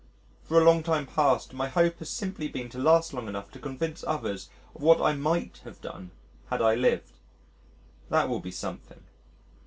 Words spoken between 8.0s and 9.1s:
That will be something.